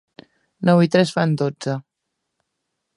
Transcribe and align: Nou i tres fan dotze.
Nou 0.69 0.81
i 0.87 0.89
tres 0.95 1.13
fan 1.19 1.37
dotze. 1.43 1.77